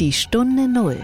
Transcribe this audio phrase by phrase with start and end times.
[0.00, 0.96] Die Stunde Null,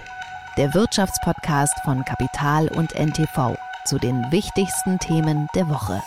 [0.57, 6.01] der Wirtschaftspodcast von Kapital und NTV zu den wichtigsten Themen der Woche.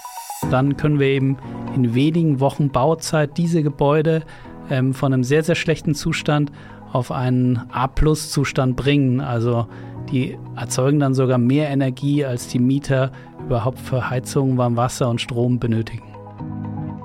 [0.50, 1.38] Dann können wir eben
[1.74, 4.22] in wenigen Wochen Bauzeit diese Gebäude
[4.68, 6.52] ähm, von einem sehr, sehr schlechten Zustand
[6.92, 9.22] auf einen A-Plus-Zustand bringen.
[9.22, 9.66] Also
[10.12, 13.12] die erzeugen dann sogar mehr Energie, als die Mieter
[13.46, 16.13] überhaupt für Heizung, Warmwasser und Strom benötigen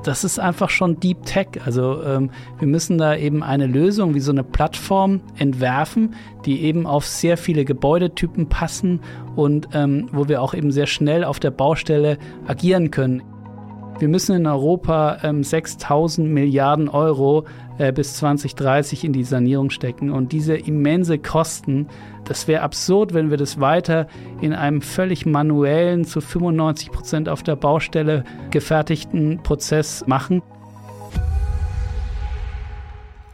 [0.04, 1.48] das ist einfach schon Deep Tech.
[1.66, 6.16] Also ähm, wir müssen da eben eine Lösung wie so eine Plattform entwerfen,
[6.46, 9.02] die eben auf sehr viele Gebäudetypen passen
[9.36, 13.22] und ähm, wo wir auch eben sehr schnell auf der Baustelle agieren können.
[14.00, 17.44] Wir müssen in Europa ähm, 6000 Milliarden Euro
[17.78, 20.10] äh, bis 2030 in die Sanierung stecken.
[20.10, 21.88] Und diese immense Kosten,
[22.24, 24.08] das wäre absurd, wenn wir das weiter
[24.40, 30.42] in einem völlig manuellen, zu 95 Prozent auf der Baustelle gefertigten Prozess machen.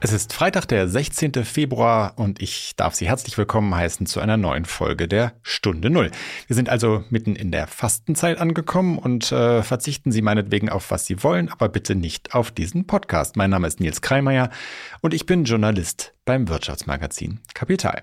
[0.01, 1.45] Es ist Freitag, der 16.
[1.45, 6.11] Februar und ich darf Sie herzlich willkommen heißen zu einer neuen Folge der Stunde Null.
[6.47, 11.05] Wir sind also mitten in der Fastenzeit angekommen und äh, verzichten Sie meinetwegen auf was
[11.05, 13.37] Sie wollen, aber bitte nicht auf diesen Podcast.
[13.37, 14.49] Mein Name ist Nils Kreimeier
[15.01, 18.01] und ich bin Journalist beim Wirtschaftsmagazin Kapital.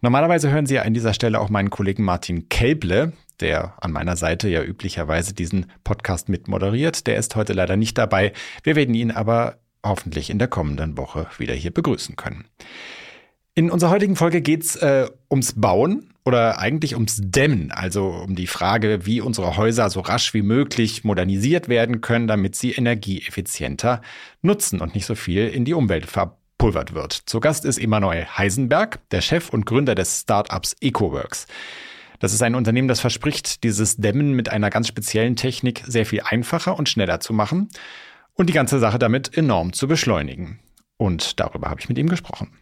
[0.00, 4.16] Normalerweise hören Sie ja an dieser Stelle auch meinen Kollegen Martin Kelble, der an meiner
[4.16, 7.06] Seite ja üblicherweise diesen Podcast mit moderiert.
[7.06, 8.32] Der ist heute leider nicht dabei.
[8.64, 12.44] Wir werden ihn aber hoffentlich in der kommenden Woche wieder hier begrüßen können.
[13.54, 18.46] In unserer heutigen Folge geht's äh, ums Bauen oder eigentlich ums Dämmen, also um die
[18.46, 24.00] Frage, wie unsere Häuser so rasch wie möglich modernisiert werden können, damit sie energieeffizienter
[24.40, 27.12] nutzen und nicht so viel in die Umwelt verpulvert wird.
[27.12, 31.46] Zu Gast ist Emanuel Heisenberg, der Chef und Gründer des Startups EcoWorks.
[32.20, 36.22] Das ist ein Unternehmen, das verspricht, dieses Dämmen mit einer ganz speziellen Technik sehr viel
[36.24, 37.68] einfacher und schneller zu machen
[38.34, 40.58] und die ganze Sache damit enorm zu beschleunigen.
[40.96, 42.52] Und darüber habe ich mit ihm gesprochen.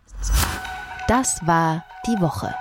[1.09, 2.55] Das war die Woche.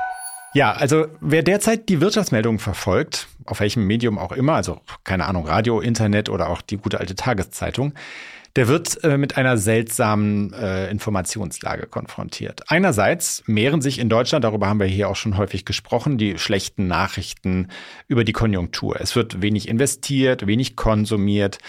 [0.53, 5.45] Ja, also wer derzeit die Wirtschaftsmeldungen verfolgt, auf welchem Medium auch immer, also keine Ahnung,
[5.45, 7.93] Radio, Internet oder auch die gute alte Tageszeitung,
[8.55, 12.63] der wird äh, mit einer seltsamen äh, Informationslage konfrontiert.
[12.67, 16.87] Einerseits mehren sich in Deutschland, darüber haben wir hier auch schon häufig gesprochen, die schlechten
[16.87, 17.67] Nachrichten
[18.07, 18.99] über die Konjunktur.
[18.99, 21.59] Es wird wenig investiert, wenig konsumiert.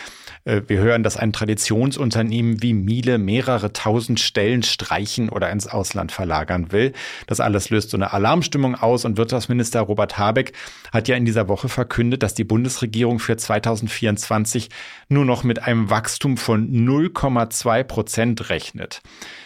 [0.44, 6.12] Äh, wir hören, dass ein Traditionsunternehmen wie Miele mehrere tausend Stellen streichen oder ins Ausland
[6.12, 6.92] verlagern will.
[7.26, 10.52] Das alles löst so eine Alarmstimmung aus und Wirtschaftsminister Robert Habeck
[10.92, 14.70] hat ja in dieser Woche verkündet, dass die Bundesregierung für 2024
[15.08, 19.00] nur noch mit einem Wachstum von 0,2 Prozent rechnet.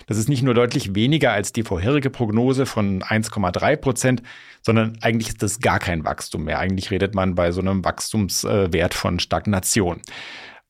[0.07, 4.23] Das ist nicht nur deutlich weniger als die vorherige Prognose von 1,3 Prozent,
[4.63, 6.59] sondern eigentlich ist das gar kein Wachstum mehr.
[6.59, 10.01] Eigentlich redet man bei so einem Wachstumswert von Stagnation.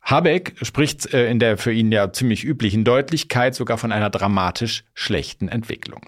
[0.03, 4.85] Habeck spricht äh, in der für ihn ja ziemlich üblichen Deutlichkeit sogar von einer dramatisch
[4.95, 6.03] schlechten Entwicklung.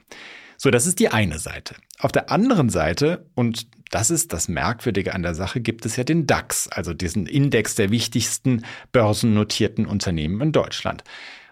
[0.57, 1.75] So, das ist die eine Seite.
[1.99, 6.05] Auf der anderen Seite, und das ist das Merkwürdige an der Sache, gibt es ja
[6.05, 11.05] den DAX, also diesen Index der wichtigsten börsennotierten Unternehmen in Deutschland.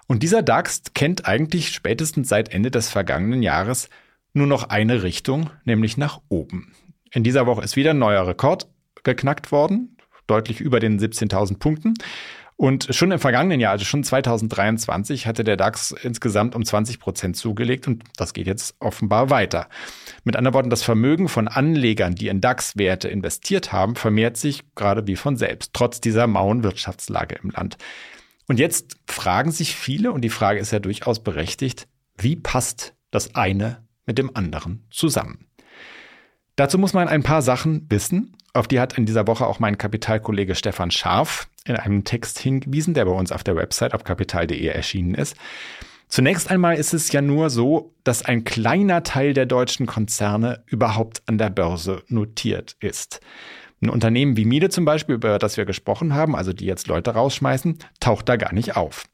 [0.06, 3.88] Und dieser DAX kennt eigentlich spätestens seit Ende des vergangenen Jahres
[4.32, 6.72] nur noch eine Richtung, nämlich nach oben.
[7.12, 8.68] In dieser Woche ist wieder ein neuer Rekord
[9.02, 9.94] geknackt worden
[10.26, 11.94] deutlich über den 17.000 Punkten.
[12.56, 17.36] Und schon im vergangenen Jahr, also schon 2023, hatte der DAX insgesamt um 20 Prozent
[17.36, 19.68] zugelegt und das geht jetzt offenbar weiter.
[20.22, 25.06] Mit anderen Worten, das Vermögen von Anlegern, die in DAX-Werte investiert haben, vermehrt sich gerade
[25.08, 27.76] wie von selbst, trotz dieser mauen Wirtschaftslage im Land.
[28.46, 33.34] Und jetzt fragen sich viele, und die Frage ist ja durchaus berechtigt, wie passt das
[33.34, 35.46] eine mit dem anderen zusammen?
[36.56, 39.76] Dazu muss man ein paar Sachen wissen auf die hat in dieser Woche auch mein
[39.76, 44.64] Kapitalkollege Stefan Scharf in einem Text hingewiesen, der bei uns auf der Website auf kapital.de
[44.66, 45.36] erschienen ist.
[46.08, 51.22] Zunächst einmal ist es ja nur so, dass ein kleiner Teil der deutschen Konzerne überhaupt
[51.26, 53.20] an der Börse notiert ist.
[53.82, 57.10] Ein Unternehmen wie Miele zum Beispiel, über das wir gesprochen haben, also die jetzt Leute
[57.10, 59.04] rausschmeißen, taucht da gar nicht auf.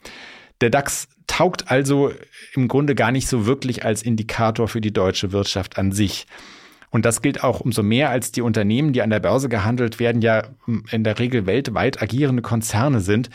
[0.61, 2.13] Der DAX taugt also
[2.53, 6.27] im Grunde gar nicht so wirklich als Indikator für die deutsche Wirtschaft an sich.
[6.91, 10.23] Und das gilt auch umso mehr, als die Unternehmen, die an der Börse gehandelt werden,
[10.23, 10.43] ja
[10.91, 13.31] in der Regel weltweit agierende Konzerne sind,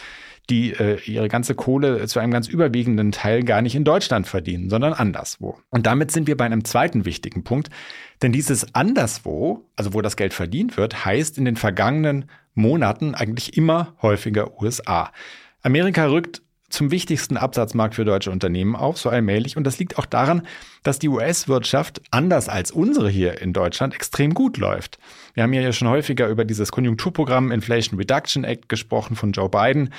[0.49, 4.69] die äh, ihre ganze Kohle zu einem ganz überwiegenden Teil gar nicht in Deutschland verdienen,
[4.69, 5.57] sondern anderswo.
[5.69, 7.69] Und damit sind wir bei einem zweiten wichtigen Punkt,
[8.21, 13.57] denn dieses anderswo, also wo das Geld verdient wird, heißt in den vergangenen Monaten eigentlich
[13.57, 15.11] immer häufiger USA.
[15.61, 19.57] Amerika rückt zum wichtigsten Absatzmarkt für deutsche Unternehmen auf, so allmählich.
[19.57, 20.47] Und das liegt auch daran,
[20.83, 24.97] dass die US-Wirtschaft anders als unsere hier in Deutschland extrem gut läuft.
[25.33, 29.89] Wir haben ja schon häufiger über dieses Konjunkturprogramm Inflation Reduction Act gesprochen von Joe Biden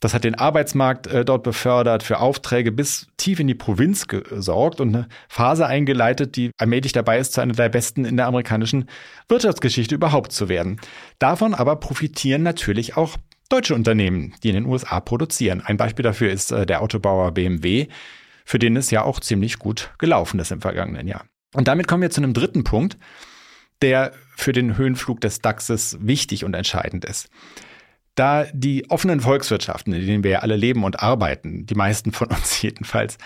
[0.00, 4.80] Das hat den Arbeitsmarkt äh, dort befördert, für Aufträge bis tief in die Provinz gesorgt
[4.80, 8.90] und eine Phase eingeleitet, die allmählich dabei ist, zu einer der besten in der amerikanischen
[9.28, 10.78] Wirtschaftsgeschichte überhaupt zu werden.
[11.18, 13.16] Davon aber profitieren natürlich auch
[13.48, 15.60] deutsche Unternehmen, die in den USA produzieren.
[15.60, 17.88] Ein Beispiel dafür ist äh, der Autobauer BMW,
[18.44, 21.24] für den es ja auch ziemlich gut gelaufen ist im vergangenen Jahr.
[21.54, 22.98] Und damit kommen wir zu einem dritten Punkt,
[23.80, 27.28] der für den Höhenflug des DAXes wichtig und entscheidend ist.
[28.14, 32.28] Da die offenen Volkswirtschaften, in denen wir ja alle leben und arbeiten, die meisten von
[32.28, 33.18] uns jedenfalls,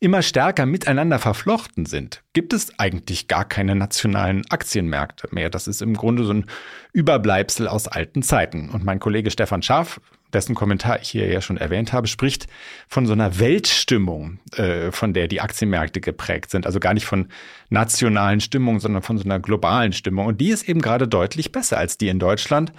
[0.00, 5.50] immer stärker miteinander verflochten sind, gibt es eigentlich gar keine nationalen Aktienmärkte mehr.
[5.50, 6.46] Das ist im Grunde so ein
[6.92, 8.68] Überbleibsel aus alten Zeiten.
[8.70, 10.00] Und mein Kollege Stefan Schaaf,
[10.32, 12.48] dessen Kommentar ich hier ja schon erwähnt habe, spricht
[12.88, 16.66] von so einer Weltstimmung, äh, von der die Aktienmärkte geprägt sind.
[16.66, 17.28] Also gar nicht von
[17.70, 20.26] nationalen Stimmungen, sondern von so einer globalen Stimmung.
[20.26, 22.72] Und die ist eben gerade deutlich besser als die in Deutschland.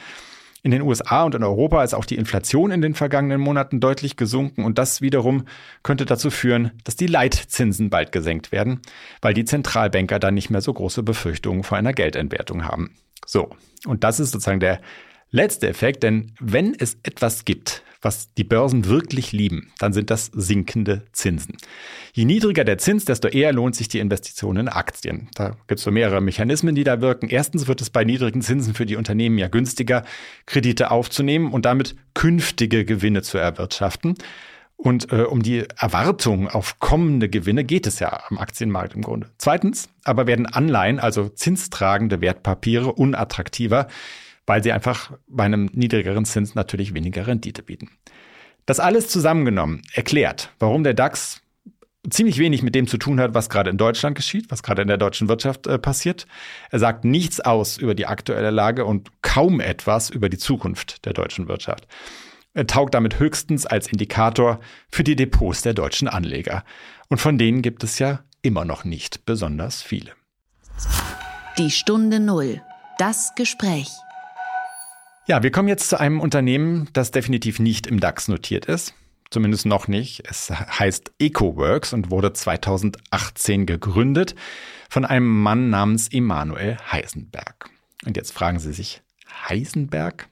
[0.66, 4.18] In den USA und in Europa ist auch die Inflation in den vergangenen Monaten deutlich
[4.18, 5.46] gesunken und das wiederum
[5.84, 8.80] könnte dazu führen, dass die Leitzinsen bald gesenkt werden,
[9.22, 12.96] weil die Zentralbanker dann nicht mehr so große Befürchtungen vor einer Geldentwertung haben.
[13.28, 13.52] So,
[13.86, 14.82] und das ist sozusagen der
[15.30, 20.26] letzte Effekt, denn wenn es etwas gibt, was die Börsen wirklich lieben, dann sind das
[20.34, 21.58] sinkende Zinsen.
[22.14, 25.30] Je niedriger der Zins, desto eher lohnt sich die Investition in Aktien.
[25.36, 27.30] Da gibt es so mehrere Mechanismen, die da wirken.
[27.30, 30.04] Erstens wird es bei niedrigen Zinsen für die Unternehmen ja günstiger,
[30.46, 34.16] Kredite aufzunehmen und damit künftige Gewinne zu erwirtschaften.
[34.78, 39.30] Und äh, um die Erwartung auf kommende Gewinne geht es ja am Aktienmarkt im Grunde.
[39.38, 43.88] Zweitens aber werden Anleihen, also zinstragende Wertpapiere, unattraktiver,
[44.46, 47.90] weil sie einfach bei einem niedrigeren Zins natürlich weniger Rendite bieten.
[48.66, 51.42] Das alles zusammengenommen erklärt, warum der DAX
[52.10, 54.88] ziemlich wenig mit dem zu tun hat, was gerade in Deutschland geschieht, was gerade in
[54.88, 56.28] der deutschen Wirtschaft äh, passiert.
[56.72, 61.14] Er sagt nichts aus über die aktuelle Lage und kaum etwas über die Zukunft der
[61.14, 61.88] deutschen Wirtschaft.
[62.54, 64.60] Er taugt damit höchstens als Indikator
[64.90, 66.64] für die Depots der deutschen Anleger.
[67.10, 70.12] Und von denen gibt es ja immer noch nicht besonders viele.
[71.58, 72.62] Die Stunde Null.
[72.98, 73.90] Das Gespräch.
[75.28, 78.94] Ja, wir kommen jetzt zu einem Unternehmen, das definitiv nicht im DAX notiert ist.
[79.32, 80.22] Zumindest noch nicht.
[80.30, 84.36] Es heißt EcoWorks und wurde 2018 gegründet
[84.88, 87.72] von einem Mann namens Emanuel Heisenberg.
[88.06, 89.02] Und jetzt fragen Sie sich,
[89.50, 90.30] Heisenberg?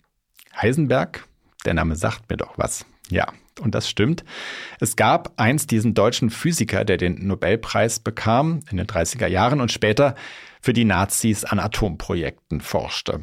[0.56, 1.28] Heisenberg?
[1.66, 2.86] Der Name sagt mir doch was.
[3.10, 4.24] Ja, und das stimmt.
[4.80, 9.72] Es gab einst diesen deutschen Physiker, der den Nobelpreis bekam in den 30er Jahren und
[9.72, 10.13] später
[10.62, 13.22] für die Nazis an Atomprojekten forschte.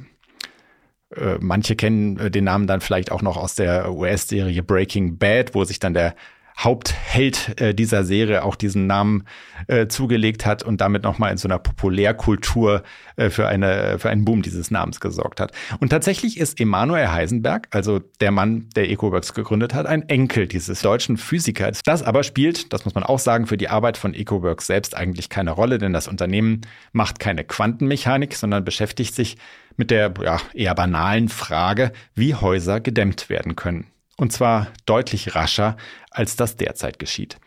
[1.15, 5.55] Äh, manche kennen äh, den Namen dann vielleicht auch noch aus der US-Serie Breaking Bad,
[5.55, 6.15] wo sich dann der
[6.59, 9.25] Hauptheld äh, dieser Serie auch diesen Namen
[9.67, 12.83] äh, zugelegt hat und damit nochmal in so einer Populärkultur
[13.17, 15.53] äh, für, eine, für einen Boom dieses Namens gesorgt hat.
[15.81, 20.83] Und tatsächlich ist Emanuel Heisenberg, also der Mann, der EcoWorks gegründet hat, ein Enkel dieses
[20.83, 21.81] deutschen Physikers.
[21.85, 25.29] Das aber spielt, das muss man auch sagen, für die Arbeit von EcoWorks selbst eigentlich
[25.29, 26.63] keine Rolle, denn das Unternehmen
[26.93, 29.37] macht keine Quantenmechanik, sondern beschäftigt sich
[29.77, 33.87] mit der ja, eher banalen Frage, wie Häuser gedämmt werden können.
[34.21, 35.79] Und zwar deutlich rascher,
[36.11, 37.39] als das derzeit geschieht.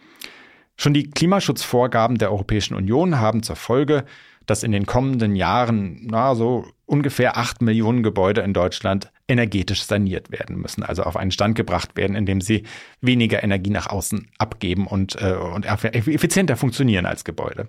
[0.75, 4.05] Schon die Klimaschutzvorgaben der Europäischen Union haben zur Folge,
[4.47, 10.31] dass in den kommenden Jahren na, so ungefähr acht Millionen Gebäude in Deutschland energetisch saniert
[10.31, 12.63] werden müssen, also auf einen Stand gebracht werden, in dem sie
[13.01, 17.67] weniger Energie nach außen abgeben und, äh, und effizienter funktionieren als Gebäude.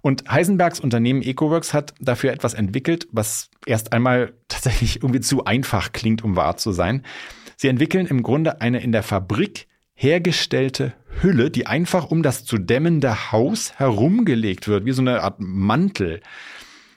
[0.00, 5.92] Und Heisenbergs Unternehmen EcoWorks hat dafür etwas entwickelt, was erst einmal tatsächlich irgendwie zu einfach
[5.92, 7.02] klingt, um wahr zu sein.
[7.56, 12.58] Sie entwickeln im Grunde eine in der Fabrik hergestellte Hülle, die einfach um das zu
[12.58, 16.20] dämmende Haus herumgelegt wird, wie so eine Art Mantel.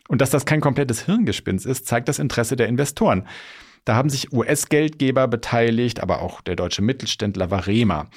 [0.10, 3.26] Und dass das kein komplettes Hirngespinst ist, zeigt das Interesse der Investoren.
[3.86, 8.10] Da haben sich US-Geldgeber beteiligt, aber auch der deutsche Mittelständler Varema.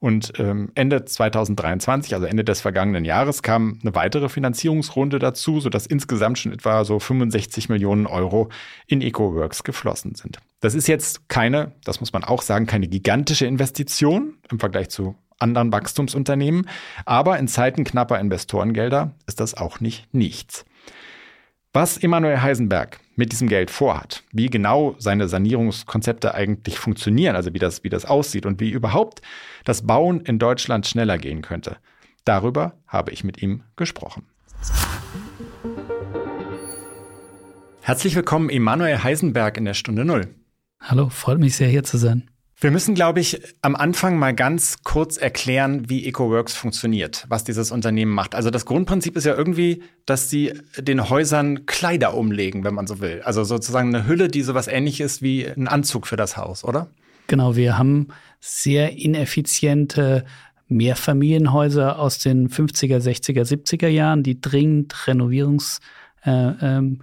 [0.00, 5.86] Und ähm, Ende 2023, also Ende des vergangenen Jahres, kam eine weitere Finanzierungsrunde dazu, sodass
[5.86, 8.48] insgesamt schon etwa so 65 Millionen Euro
[8.86, 10.38] in EcoWorks geflossen sind.
[10.60, 15.16] Das ist jetzt keine, das muss man auch sagen, keine gigantische Investition im Vergleich zu
[15.38, 16.66] anderen Wachstumsunternehmen,
[17.04, 20.64] aber in Zeiten knapper Investorengelder ist das auch nicht nichts.
[21.72, 27.60] Was Emanuel Heisenberg mit diesem Geld vorhat, wie genau seine Sanierungskonzepte eigentlich funktionieren, also wie
[27.60, 29.22] das, wie das aussieht und wie überhaupt
[29.64, 31.76] das Bauen in Deutschland schneller gehen könnte,
[32.24, 34.24] darüber habe ich mit ihm gesprochen.
[37.82, 40.26] Herzlich willkommen, Emanuel Heisenberg in der Stunde Null.
[40.80, 42.29] Hallo, freut mich sehr, hier zu sein.
[42.62, 47.70] Wir müssen, glaube ich, am Anfang mal ganz kurz erklären, wie EcoWorks funktioniert, was dieses
[47.70, 48.34] Unternehmen macht.
[48.34, 53.00] Also das Grundprinzip ist ja irgendwie, dass sie den Häusern Kleider umlegen, wenn man so
[53.00, 53.22] will.
[53.24, 56.90] Also sozusagen eine Hülle, die sowas ähnliches wie ein Anzug für das Haus, oder?
[57.28, 58.08] Genau, wir haben
[58.40, 60.26] sehr ineffiziente
[60.68, 66.98] Mehrfamilienhäuser aus den 50er, 60er, 70er Jahren, die dringend renovierungspflichtig äh, ähm,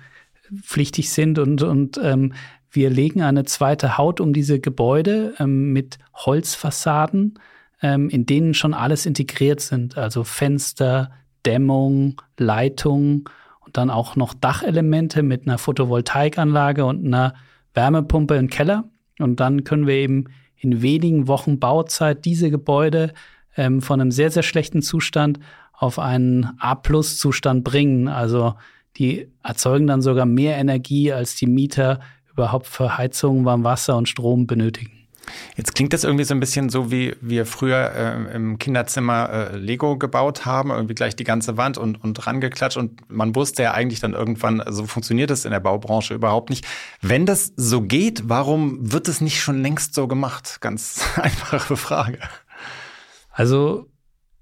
[1.03, 2.33] sind und, und ähm,
[2.77, 7.39] wir legen eine zweite Haut um diese Gebäude ähm, mit Holzfassaden,
[7.81, 11.09] ähm, in denen schon alles integriert sind, also Fenster,
[11.43, 13.29] Dämmung, Leitung
[13.65, 17.33] und dann auch noch Dachelemente mit einer Photovoltaikanlage und einer
[17.73, 18.83] Wärmepumpe im Keller.
[19.17, 23.11] Und dann können wir eben in wenigen Wochen Bauzeit diese Gebäude
[23.55, 25.39] ähm, von einem sehr, sehr schlechten Zustand
[25.73, 28.07] auf einen A-Plus-Zustand bringen.
[28.07, 28.53] Also
[28.97, 32.01] die erzeugen dann sogar mehr Energie, als die Mieter
[32.37, 34.91] überhaupt für Heizung, Warmwasser und Strom benötigen.
[35.55, 39.57] Jetzt klingt das irgendwie so ein bisschen so, wie wir früher äh, im Kinderzimmer äh,
[39.57, 42.77] Lego gebaut haben, irgendwie gleich die ganze Wand und, und rangeklatscht.
[42.77, 46.65] Und man wusste ja eigentlich dann irgendwann, so funktioniert das in der Baubranche überhaupt nicht.
[47.01, 50.57] Wenn das so geht, warum wird es nicht schon längst so gemacht?
[50.61, 52.19] Ganz einfache Frage.
[53.31, 53.89] Also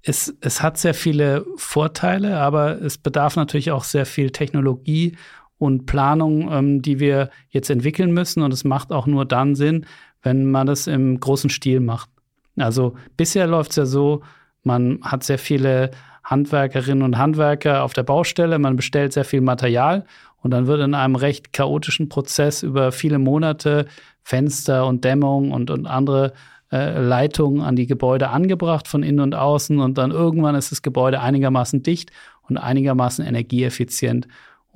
[0.02, 5.16] es, es hat sehr viele Vorteile, aber es bedarf natürlich auch sehr viel Technologie
[5.58, 8.42] und Planung, ähm, die wir jetzt entwickeln müssen.
[8.42, 9.86] Und es macht auch nur dann Sinn,
[10.22, 12.10] wenn man das im großen Stil macht.
[12.56, 14.22] Also bisher läuft es ja so,
[14.62, 15.90] man hat sehr viele
[16.24, 20.04] Handwerkerinnen und Handwerker auf der Baustelle, man bestellt sehr viel Material
[20.42, 23.86] und dann wird in einem recht chaotischen Prozess über viele Monate
[24.22, 26.32] Fenster und Dämmung und, und andere
[26.72, 30.82] äh, Leitungen an die Gebäude angebracht von innen und außen und dann irgendwann ist das
[30.82, 32.10] Gebäude einigermaßen dicht
[32.42, 34.26] und einigermaßen energieeffizient.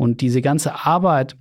[0.00, 1.36] Und diese ganze Arbeit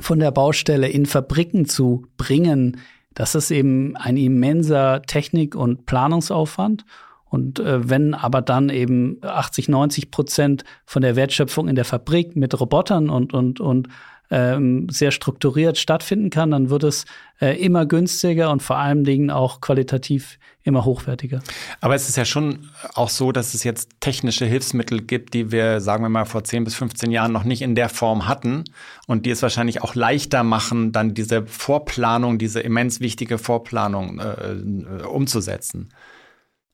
[0.00, 2.76] von der Baustelle in Fabriken zu bringen,
[3.14, 6.84] das ist eben ein immenser Technik- und Planungsaufwand.
[7.24, 12.36] Und äh, wenn aber dann eben 80, 90 Prozent von der Wertschöpfung in der Fabrik
[12.36, 13.88] mit Robotern und, und, und
[14.30, 17.04] ähm, sehr strukturiert stattfinden kann, dann wird es
[17.40, 21.42] äh, immer günstiger und vor allen Dingen auch qualitativ immer hochwertiger.
[21.80, 25.80] Aber es ist ja schon auch so, dass es jetzt technische Hilfsmittel gibt, die wir,
[25.80, 28.64] sagen wir mal, vor 10 bis 15 Jahren noch nicht in der Form hatten
[29.06, 34.52] und die es wahrscheinlich auch leichter machen, dann diese Vorplanung, diese immens wichtige Vorplanung äh,
[34.52, 35.90] äh umzusetzen.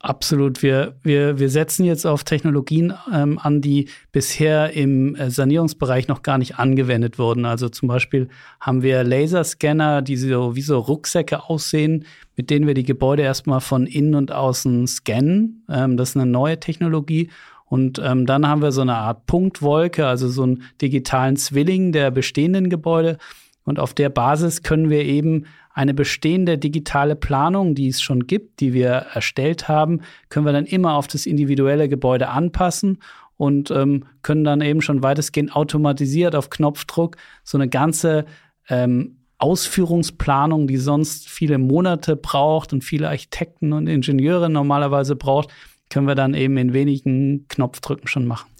[0.02, 0.62] Absolut.
[0.62, 6.23] Wir, wir, wir setzen jetzt auf Technologien ähm, an, die bisher im äh, Sanierungsbereich noch
[6.23, 7.45] gar nicht angewendet wurden.
[7.45, 8.30] Also zum Beispiel
[8.61, 13.61] haben wir Laserscanner, die so wie so Rucksäcke aussehen, mit denen wir die Gebäude erstmal
[13.61, 15.66] von innen und außen scannen.
[15.69, 17.28] Ähm, das ist eine neue Technologie.
[17.66, 22.11] Und ähm, dann haben wir so eine Art Punktwolke, also so einen digitalen Zwilling der
[22.11, 23.19] bestehenden Gebäude.
[23.64, 28.60] Und auf der Basis können wir eben eine bestehende digitale Planung, die es schon gibt,
[28.60, 32.98] die wir erstellt haben, können wir dann immer auf das individuelle Gebäude anpassen
[33.36, 38.26] und ähm, können dann eben schon weitestgehend automatisiert auf Knopfdruck so eine ganze
[38.68, 45.48] ähm, Ausführungsplanung, die sonst viele Monate braucht und viele Architekten und Ingenieure normalerweise braucht,
[45.88, 48.50] können wir dann eben in wenigen Knopfdrücken schon machen.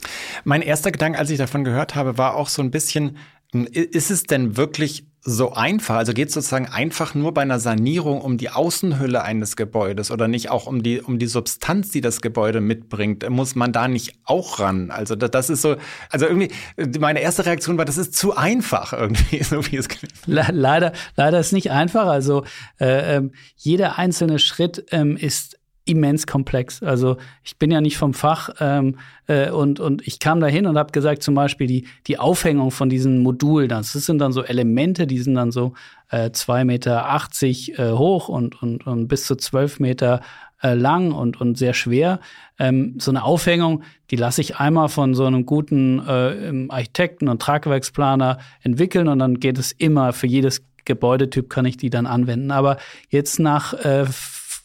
[0.45, 3.19] Mein erster Gedanke, als ich davon gehört habe, war auch so ein bisschen,
[3.53, 5.97] ist es denn wirklich so einfach?
[5.97, 10.29] Also geht es sozusagen einfach nur bei einer Sanierung um die Außenhülle eines Gebäudes oder
[10.29, 13.29] nicht auch um die, um die Substanz, die das Gebäude mitbringt?
[13.29, 14.91] Muss man da nicht auch ran?
[14.91, 15.77] Also das, das ist so,
[16.09, 16.51] also irgendwie,
[16.99, 20.15] meine erste Reaktion war, das ist zu einfach irgendwie, so wie es klingt.
[20.27, 22.07] Leider, leider ist nicht einfach.
[22.07, 22.45] Also
[22.81, 25.60] äh, ähm, jeder einzelne Schritt ähm, ist
[25.91, 26.83] immens komplex.
[26.83, 30.67] Also ich bin ja nicht vom Fach ähm, äh, und, und ich kam da hin
[30.67, 34.43] und habe gesagt, zum Beispiel die, die Aufhängung von diesen Modulen, das sind dann so
[34.43, 35.75] Elemente, die sind dann so
[36.11, 37.23] äh, 2,80 Meter
[37.77, 40.21] äh, hoch und, und, und bis zu 12 Meter
[40.63, 42.21] äh, lang und, und sehr schwer.
[42.59, 47.43] Ähm, so eine Aufhängung, die lasse ich einmal von so einem guten äh, Architekten und
[47.43, 52.51] Tragwerksplaner entwickeln und dann geht es immer für jedes Gebäudetyp kann ich die dann anwenden.
[52.51, 52.77] Aber
[53.09, 54.07] jetzt nach äh,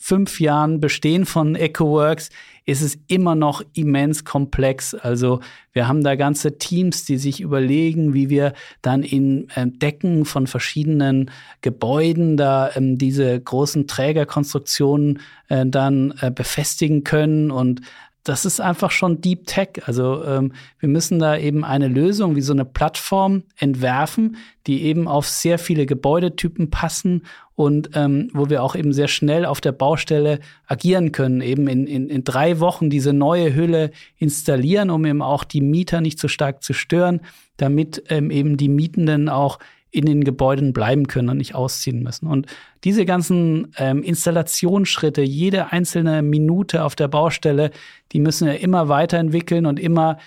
[0.06, 2.30] fünf Jahren Bestehen von EcoWorks
[2.66, 4.94] ist es immer noch immens komplex.
[4.94, 5.40] Also
[5.74, 10.46] wir haben da ganze Teams, die sich überlegen, wie wir dann in äh, Decken von
[10.46, 11.32] verschiedenen
[11.62, 17.82] Gebäuden da ähm, diese großen Trägerkonstruktionen äh, dann äh, befestigen können und
[18.26, 19.84] das ist einfach schon Deep Tech.
[19.86, 25.08] Also ähm, wir müssen da eben eine Lösung wie so eine Plattform entwerfen, die eben
[25.08, 27.22] auf sehr viele Gebäudetypen passen
[27.56, 31.88] und ähm, wo wir auch eben sehr schnell auf der Baustelle agieren können, eben in,
[31.88, 36.28] in, in drei Wochen diese neue Hülle installieren, um eben auch die Mieter nicht so
[36.28, 37.22] stark zu stören,
[37.58, 39.60] damit ähm, eben die Mietenden auch
[39.90, 42.28] in den Gebäuden bleiben können und nicht ausziehen müssen.
[42.28, 42.48] Und
[42.84, 47.72] diese ganzen ähm, Installationsschritte, jede einzelne Minute auf der Baustelle,
[48.12, 50.18] die müssen wir immer weiterentwickeln und immer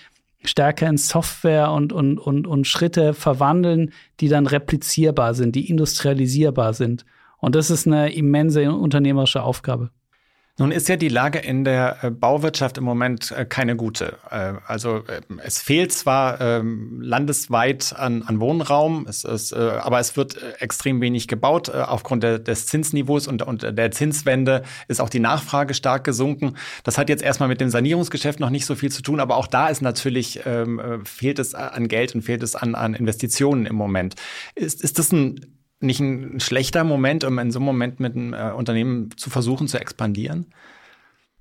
[0.43, 6.73] stärker in Software und, und, und, und Schritte verwandeln, die dann replizierbar sind, die industrialisierbar
[6.73, 7.05] sind.
[7.39, 9.91] Und das ist eine immense unternehmerische Aufgabe.
[10.59, 14.17] Nun ist ja die Lage in der äh, Bauwirtschaft im Moment äh, keine gute.
[14.29, 15.03] Äh, also
[15.41, 21.29] es fehlt zwar ähm, landesweit an, an Wohnraum, es ist, aber es wird extrem wenig
[21.29, 21.69] gebaut.
[21.69, 26.55] Aufgrund des Zinsniveaus und, und der Zinswende ist auch die Nachfrage stark gesunken.
[26.83, 29.47] Das hat jetzt erstmal mit dem Sanierungsgeschäft noch nicht so viel zu tun, aber auch
[29.47, 33.75] da ist natürlich, ähm, fehlt es an Geld und fehlt es an, an Investitionen im
[33.75, 34.15] Moment.
[34.55, 38.33] Ist, ist das ein nicht ein schlechter Moment, um in so einem Moment mit einem
[38.33, 40.47] äh, Unternehmen zu versuchen zu expandieren?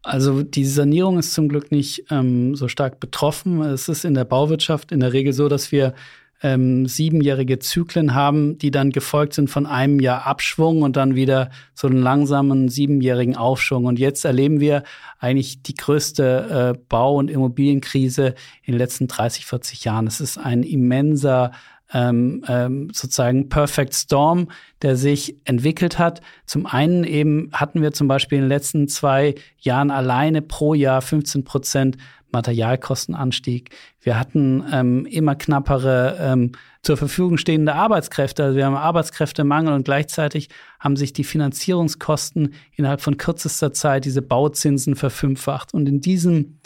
[0.03, 3.63] Also die Sanierung ist zum Glück nicht ähm, so stark betroffen.
[3.63, 5.95] Es ist in der Bauwirtschaft in der Regel so, dass wir
[6.43, 11.51] ähm, siebenjährige Zyklen haben, die dann gefolgt sind von einem Jahr Abschwung und dann wieder
[11.75, 13.87] so einen langsamen siebenjährigen Aufschwung.
[13.87, 14.85] Und jetzt erleben wir
[15.19, 20.07] eigentlich die größte äh, Bau- und Immobilienkrise in den letzten 30, 40 Jahren.
[20.07, 21.51] Es ist ein immenser
[21.93, 24.49] ähm, ähm, sozusagen Perfect Storm,
[24.83, 26.21] der sich entwickelt hat.
[26.47, 31.01] Zum einen eben hatten wir zum Beispiel in den letzten zwei Jahren alleine pro Jahr
[31.01, 31.97] 15 Prozent
[32.31, 33.71] Materialkostenanstieg.
[34.01, 36.53] Wir hatten ähm, immer knappere ähm,
[36.83, 38.45] zur Verfügung stehende Arbeitskräfte.
[38.45, 44.23] Also wir haben Arbeitskräftemangel und gleichzeitig haben sich die Finanzierungskosten innerhalb von kürzester Zeit diese
[44.23, 45.73] Bauzinsen verfünffacht.
[45.75, 46.58] Und in diesem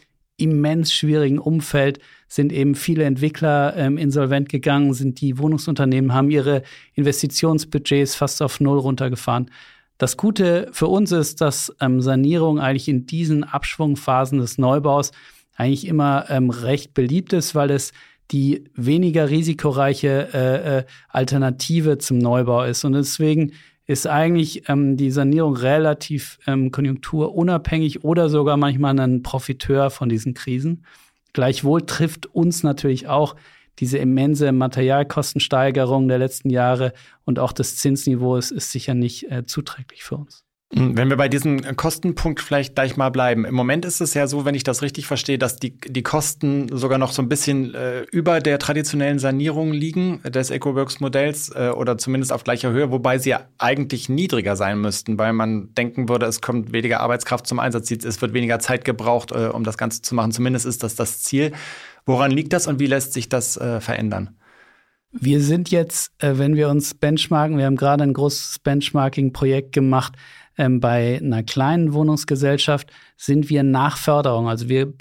[0.43, 6.63] immens schwierigen Umfeld sind eben viele Entwickler ähm, insolvent gegangen, sind die Wohnungsunternehmen, haben ihre
[6.95, 9.51] Investitionsbudgets fast auf Null runtergefahren.
[9.99, 15.13] Das Gute für uns ist, dass ähm, Sanierung eigentlich in diesen Abschwungphasen des Neubaus
[15.55, 17.93] eigentlich immer ähm, recht beliebt ist, weil es
[18.31, 22.85] die weniger risikoreiche äh, äh, Alternative zum Neubau ist.
[22.85, 23.53] Und deswegen
[23.87, 30.35] ist eigentlich ähm, die Sanierung relativ ähm, konjunkturunabhängig oder sogar manchmal ein Profiteur von diesen
[30.35, 30.85] Krisen.
[31.33, 33.37] Gleichwohl trifft uns natürlich auch
[33.79, 36.93] diese immense Materialkostensteigerung der letzten Jahre
[37.25, 40.45] und auch das Zinsniveau ist, ist sicher nicht äh, zuträglich für uns.
[40.75, 43.45] Hm, wenn wir bei diesem Kostenpunkt vielleicht gleich mal bleiben.
[43.45, 46.75] Im Moment ist es ja so, wenn ich das richtig verstehe, dass die, die Kosten
[46.75, 51.99] sogar noch so ein bisschen äh, über der traditionellen Sanierung liegen des EcoWorks-Modells äh, oder
[51.99, 56.25] zumindest auf gleicher Höhe, wobei sie ja eigentlich niedriger sein müssten, weil man denken würde,
[56.25, 60.01] es kommt weniger Arbeitskraft zum Einsatz, es wird weniger Zeit gebraucht, äh, um das Ganze
[60.01, 60.33] zu machen.
[60.33, 61.53] Zumindest ist das das Ziel.
[62.07, 64.37] Woran liegt das und wie lässt sich das äh, verändern?
[65.15, 70.15] Wir sind jetzt, äh, wenn wir uns benchmarken, wir haben gerade ein großes Benchmarking-Projekt gemacht,
[70.59, 74.49] ähm, bei einer kleinen Wohnungsgesellschaft sind wir nach Förderung.
[74.49, 74.93] Also wir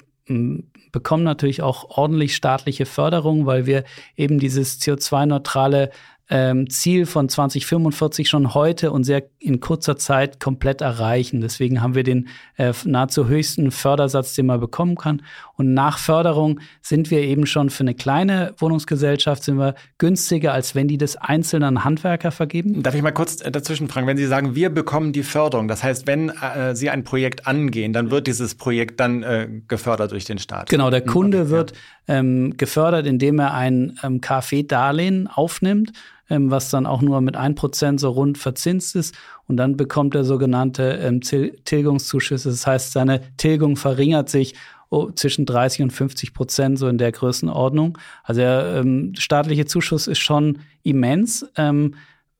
[0.92, 3.84] bekommen natürlich auch ordentlich staatliche Förderung, weil wir
[4.16, 5.90] eben dieses CO2-neutrale
[6.30, 11.40] ähm, Ziel von 2045 schon heute und sehr in kurzer Zeit komplett erreichen.
[11.40, 15.22] Deswegen haben wir den äh, nahezu höchsten Fördersatz, den man bekommen kann.
[15.54, 20.74] Und nach Förderung sind wir eben schon für eine kleine Wohnungsgesellschaft sind wir günstiger, als
[20.74, 22.82] wenn die das einzeln an Handwerker vergeben.
[22.82, 25.82] Darf ich mal kurz äh, dazwischen fragen, wenn Sie sagen, wir bekommen die Förderung, das
[25.82, 30.24] heißt, wenn äh, Sie ein Projekt angehen, dann wird dieses Projekt dann äh, gefördert durch
[30.24, 30.68] den Staat.
[30.70, 31.72] Genau, der Kunde okay, wird
[32.08, 35.92] ähm, gefördert, indem er ein ähm, KfW-Darlehen aufnimmt
[36.32, 39.14] ähm, was dann auch nur mit 1% so rund verzinst ist.
[39.48, 42.48] Und dann bekommt er sogenannte ähm, Tilgungszuschüsse.
[42.48, 44.54] Das heißt, seine Tilgung verringert sich
[44.88, 47.98] oh, zwischen 30 und 50 Prozent, so in der Größenordnung.
[48.24, 51.46] Also der ähm, staatliche Zuschuss ist schon immens.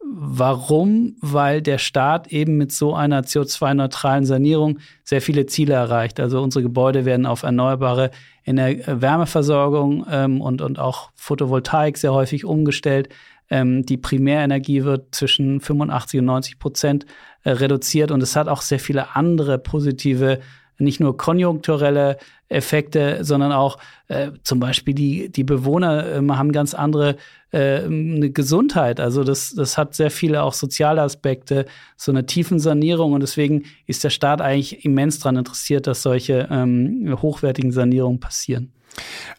[0.05, 1.17] Warum?
[1.21, 6.19] Weil der Staat eben mit so einer CO2-neutralen Sanierung sehr viele Ziele erreicht.
[6.19, 8.11] Also unsere Gebäude werden auf erneuerbare
[8.45, 13.09] Ener Wärmeversorgung ähm, und, und auch Photovoltaik sehr häufig umgestellt.
[13.49, 17.07] Ähm, die Primärenergie wird zwischen 85 und 90 Prozent
[17.45, 20.41] äh, reduziert und es hat auch sehr viele andere positive
[20.83, 22.19] nicht nur konjunkturelle
[22.49, 27.17] Effekte, sondern auch äh, zum Beispiel die, die Bewohner äh, haben ganz andere
[27.51, 29.01] äh, eine Gesundheit.
[29.01, 31.67] Also das, das hat sehr viele auch soziale Aspekte,
[31.97, 33.13] so eine tiefen Sanierung.
[33.13, 38.73] Und deswegen ist der Staat eigentlich immens daran interessiert, dass solche ähm, hochwertigen Sanierungen passieren.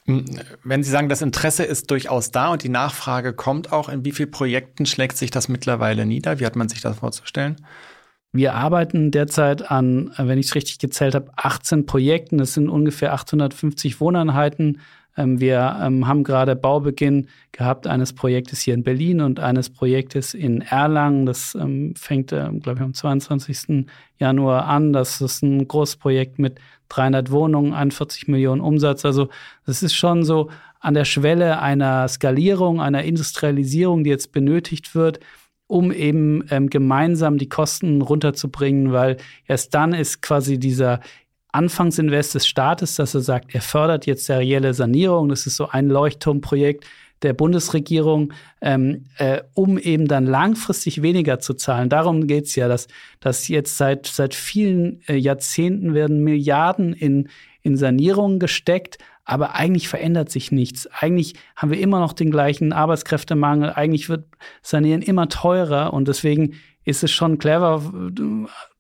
[0.06, 0.25] Hm,
[0.63, 4.12] wenn Sie sagen, das Interesse ist durchaus da und die Nachfrage kommt auch, in wie
[4.12, 6.39] vielen Projekten schlägt sich das mittlerweile nieder?
[6.39, 7.58] Wie hat man sich das vorzustellen?
[8.36, 12.39] Wir arbeiten derzeit an, wenn ich es richtig gezählt habe, 18 Projekten.
[12.39, 14.82] Das sind ungefähr 850 Wohneinheiten.
[15.15, 20.34] Ähm, wir ähm, haben gerade Baubeginn gehabt eines Projektes hier in Berlin und eines Projektes
[20.34, 21.28] in Erlangen.
[21.28, 23.86] Das ähm, fängt, glaube ich, am 22.
[24.17, 24.93] Januar an.
[24.93, 29.06] Das ist ein großes Projekt mit 300 Wohnungen, 41 Millionen Umsatz.
[29.06, 29.30] Also
[29.67, 35.19] das ist schon so an der Schwelle einer Skalierung, einer Industrialisierung, die jetzt benötigt wird
[35.73, 40.99] um eben ähm, gemeinsam die Kosten runterzubringen, weil erst dann ist quasi dieser
[41.51, 45.29] Anfangsinvest des Staates, dass er sagt, er fördert jetzt serielle Sanierung.
[45.29, 46.86] Das ist so ein Leuchtturmprojekt.
[47.23, 51.88] der Bundesregierung, ähm, äh, um eben dann langfristig weniger zu zahlen.
[51.88, 52.88] Darum geht's ja, dass,
[53.21, 57.29] dass jetzt seit, seit vielen äh, Jahrzehnten werden Milliarden in,
[57.62, 60.88] in Sanierungen gesteckt, aber eigentlich verändert sich nichts.
[60.88, 63.71] Eigentlich haben wir immer noch den gleichen Arbeitskräftemangel.
[63.73, 64.25] Eigentlich wird
[64.62, 66.55] Sanieren immer teurer und deswegen
[66.86, 67.81] ist es schon clever,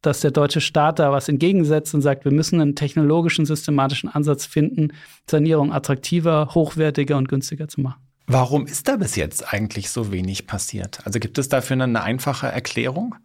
[0.01, 4.45] dass der deutsche Staat da was entgegensetzt und sagt, wir müssen einen technologischen, systematischen Ansatz
[4.45, 4.91] finden,
[5.29, 8.01] Sanierung attraktiver, hochwertiger und günstiger zu machen.
[8.27, 11.05] Warum ist da bis jetzt eigentlich so wenig passiert?
[11.05, 13.15] Also gibt es dafür eine einfache Erklärung?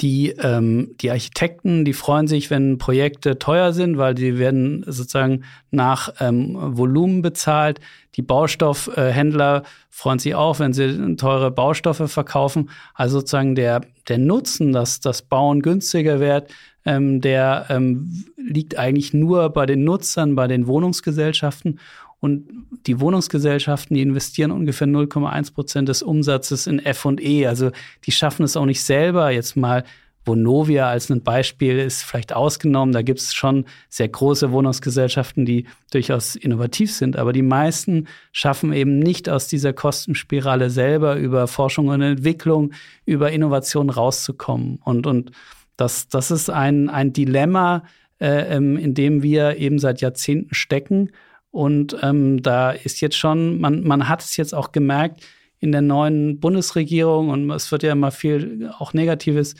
[0.00, 5.42] Die, ähm, die Architekten, die freuen sich, wenn Projekte teuer sind, weil die werden sozusagen
[5.72, 7.80] nach ähm, Volumen bezahlt.
[8.14, 12.70] Die Baustoffhändler freuen sich auch, wenn sie teure Baustoffe verkaufen.
[12.94, 16.48] Also sozusagen der, der Nutzen, dass das Bauen günstiger wird,
[16.84, 21.80] ähm, der ähm, liegt eigentlich nur bei den Nutzern, bei den Wohnungsgesellschaften.
[22.20, 22.48] Und
[22.86, 27.46] die Wohnungsgesellschaften, die investieren ungefähr 0,1 Prozent des Umsatzes in F&E.
[27.46, 27.70] Also
[28.04, 29.30] die schaffen es auch nicht selber.
[29.30, 29.84] Jetzt mal
[30.28, 32.92] Vonovia als ein Beispiel ist vielleicht ausgenommen.
[32.92, 37.16] Da gibt es schon sehr große Wohnungsgesellschaften, die durchaus innovativ sind.
[37.16, 42.72] Aber die meisten schaffen eben nicht aus dieser Kostenspirale selber über Forschung und Entwicklung,
[43.06, 44.80] über Innovation rauszukommen.
[44.84, 45.32] Und, und
[45.76, 47.84] das, das ist ein, ein Dilemma,
[48.20, 51.10] äh, ähm, in dem wir eben seit Jahrzehnten stecken.
[51.50, 55.22] Und ähm, da ist jetzt schon, man, man hat es jetzt auch gemerkt
[55.60, 59.54] in der neuen Bundesregierung und es wird ja immer viel auch Negatives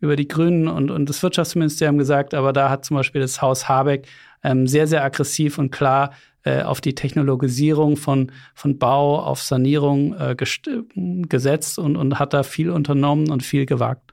[0.00, 3.68] über die Grünen und, und das Wirtschaftsministerium gesagt, aber da hat zum Beispiel das Haus
[3.68, 4.06] Habeck
[4.42, 10.14] ähm, sehr, sehr aggressiv und klar äh, auf die Technologisierung von, von Bau, auf Sanierung
[10.14, 14.09] äh, gesetzt und, und hat da viel unternommen und viel gewagt.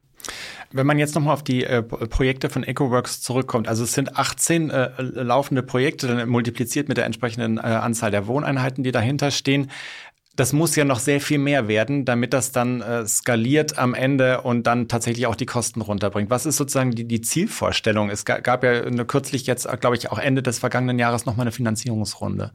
[0.71, 4.69] Wenn man jetzt nochmal auf die äh, Projekte von EcoWorks zurückkommt, also es sind 18
[4.69, 9.71] äh, laufende Projekte, dann multipliziert mit der entsprechenden äh, Anzahl der Wohneinheiten, die dahinter stehen.
[10.35, 14.41] Das muss ja noch sehr viel mehr werden, damit das dann äh, skaliert am Ende
[14.41, 16.29] und dann tatsächlich auch die Kosten runterbringt.
[16.29, 18.11] Was ist sozusagen die, die Zielvorstellung?
[18.11, 21.51] Es gab ja eine, kürzlich jetzt, glaube ich, auch Ende des vergangenen Jahres nochmal eine
[21.51, 22.51] Finanzierungsrunde.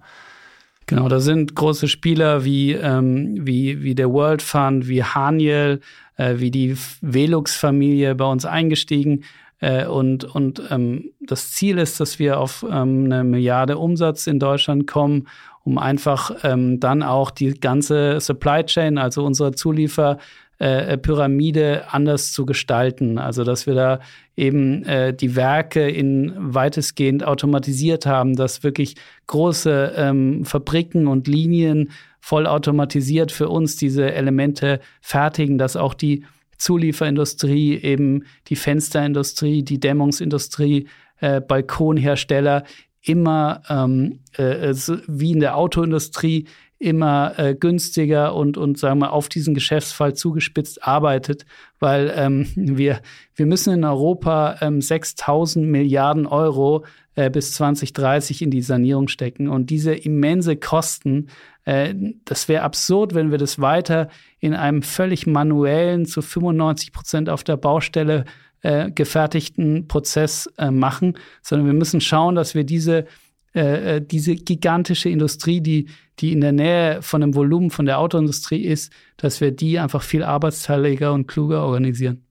[0.87, 5.81] Genau, da sind große Spieler wie, ähm, wie, wie der World Fund, wie Haniel,
[6.16, 9.25] äh, wie die Velux-Familie bei uns eingestiegen.
[9.61, 14.38] Äh, und und ähm, das Ziel ist, dass wir auf ähm, eine Milliarde Umsatz in
[14.38, 15.29] Deutschland kommen,
[15.64, 20.18] um einfach ähm, dann auch die ganze Supply Chain, also unsere Zuliefer,
[20.59, 23.18] äh, Pyramide anders zu gestalten.
[23.18, 24.01] Also dass wir da
[24.37, 28.94] eben äh, die Werke in weitestgehend automatisiert haben, dass wirklich
[29.27, 31.90] große ähm, Fabriken und Linien
[32.22, 36.24] vollautomatisiert für uns diese Elemente fertigen, dass auch die
[36.56, 40.87] Zulieferindustrie, eben die Fensterindustrie, die Dämmungsindustrie,
[41.18, 42.62] äh, Balkonhersteller
[43.02, 44.72] immer ähm, äh,
[45.08, 46.46] wie in der Autoindustrie
[46.78, 51.44] immer äh, günstiger und, und sagen wir auf diesen Geschäftsfall zugespitzt arbeitet,
[51.80, 53.00] weil ähm, wir,
[53.35, 59.48] wir müssen in Europa ähm, 6000 Milliarden Euro äh, bis 2030 in die Sanierung stecken.
[59.48, 61.29] Und diese immense Kosten,
[61.64, 61.94] äh,
[62.25, 67.44] das wäre absurd, wenn wir das weiter in einem völlig manuellen, zu 95 Prozent auf
[67.44, 68.25] der Baustelle
[68.62, 73.07] äh, gefertigten Prozess äh, machen, sondern wir müssen schauen, dass wir diese
[73.55, 75.88] äh, äh, diese gigantische Industrie, die,
[76.20, 80.03] die in der Nähe von dem Volumen von der Autoindustrie ist, dass wir die einfach
[80.03, 82.25] viel arbeitsteiliger und kluger organisieren.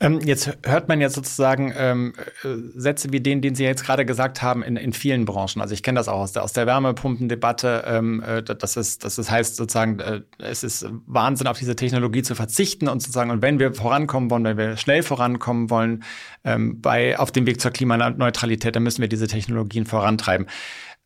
[0.00, 4.04] Ähm, jetzt hört man ja sozusagen ähm, äh, Sätze wie den, den Sie jetzt gerade
[4.04, 5.62] gesagt haben, in, in vielen Branchen.
[5.62, 7.84] Also ich kenne das auch aus der, aus der Wärmepumpendebatte.
[7.86, 12.22] Ähm, äh, das, ist, das ist, heißt sozusagen, äh, es ist Wahnsinn, auf diese Technologie
[12.22, 16.02] zu verzichten und sozusagen, und wenn wir vorankommen wollen, wenn wir schnell vorankommen wollen,
[16.42, 20.46] ähm, bei, auf dem Weg zur Klimaneutralität, dann müssen wir diese Technologien vorantreiben.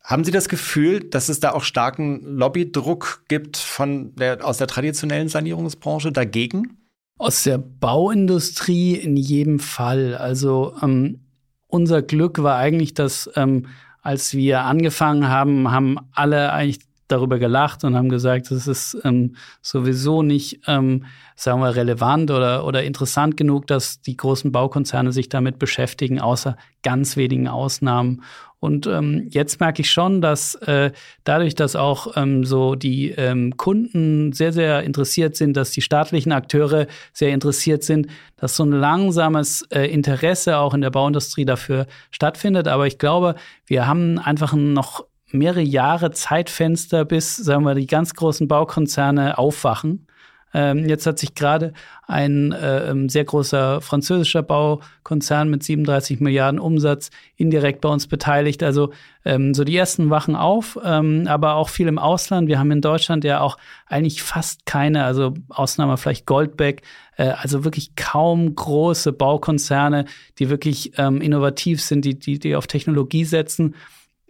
[0.03, 4.65] Haben Sie das Gefühl, dass es da auch starken Lobbydruck gibt von der, aus der
[4.65, 6.79] traditionellen Sanierungsbranche dagegen?
[7.19, 10.15] Aus der Bauindustrie in jedem Fall.
[10.15, 11.19] Also ähm,
[11.67, 13.67] unser Glück war eigentlich, dass ähm,
[14.01, 16.79] als wir angefangen haben, haben alle eigentlich
[17.09, 21.05] darüber gelacht und haben gesagt, es ist ähm, sowieso nicht, ähm,
[21.35, 26.55] sagen wir, relevant oder, oder interessant genug, dass die großen Baukonzerne sich damit beschäftigen, außer
[26.83, 28.23] ganz wenigen Ausnahmen.
[28.59, 30.91] Und ähm, jetzt merke ich schon, dass äh,
[31.23, 36.33] dadurch, dass auch ähm, so die ähm, Kunden sehr, sehr interessiert sind, dass die staatlichen
[36.33, 41.87] Akteure sehr interessiert sind, dass so ein langsames äh, Interesse auch in der Bauindustrie dafür
[42.11, 42.67] stattfindet.
[42.67, 48.13] Aber ich glaube, wir haben einfach noch mehrere Jahre Zeitfenster, bis, sagen wir, die ganz
[48.13, 50.05] großen Baukonzerne aufwachen
[50.53, 51.73] Ähm, jetzt hat sich gerade
[52.07, 58.63] ein äh, ähm, sehr großer französischer Baukonzern mit 37 Milliarden Umsatz indirekt bei uns beteiligt.
[58.63, 58.91] Also
[59.25, 62.47] ähm, so die ersten wachen auf, ähm, aber auch viel im Ausland.
[62.47, 66.81] Wir haben in Deutschland ja auch eigentlich fast keine, also Ausnahme vielleicht Goldbeck,
[67.17, 70.05] äh, also wirklich kaum große Baukonzerne,
[70.39, 73.75] die wirklich ähm, innovativ sind, die, die, die auf Technologie setzen.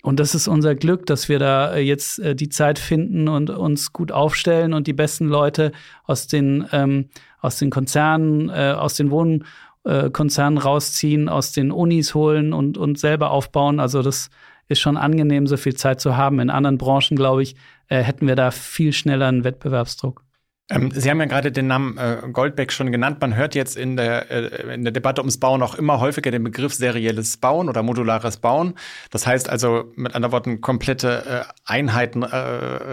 [0.01, 3.49] Und das ist unser Glück, dass wir da äh, jetzt äh, die Zeit finden und
[3.49, 5.71] uns gut aufstellen und die besten Leute
[6.05, 7.09] aus den, ähm,
[7.41, 13.31] aus den Konzernen, äh, aus den Wohnkonzernen rausziehen, aus den Unis holen und, und selber
[13.31, 13.79] aufbauen.
[13.79, 14.29] Also das
[14.69, 16.39] ist schon angenehm, so viel Zeit zu haben.
[16.39, 17.55] In anderen Branchen, glaube ich,
[17.89, 20.23] äh, hätten wir da viel schneller einen Wettbewerbsdruck.
[20.71, 23.17] Ähm, Sie haben ja gerade den Namen äh, Goldbeck schon genannt.
[23.21, 26.43] Man hört jetzt in der, äh, in der Debatte ums Bauen auch immer häufiger den
[26.43, 28.75] Begriff serielles Bauen oder modulares Bauen.
[29.09, 32.25] Das heißt also mit anderen Worten komplette äh, Einheiten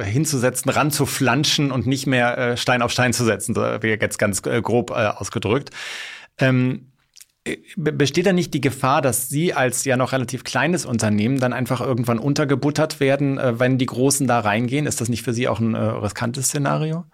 [0.04, 5.70] hinzusetzen, ranzuflanschen und nicht mehr Stein auf Stein zu setzen, wie jetzt ganz grob ausgedrückt.
[6.38, 6.92] Ähm,
[7.76, 11.80] Besteht da nicht die Gefahr, dass Sie als ja noch relativ kleines Unternehmen dann einfach
[11.80, 14.86] irgendwann untergebuttert werden, wenn die Großen da reingehen?
[14.86, 17.04] Ist das nicht für Sie auch ein riskantes Szenario?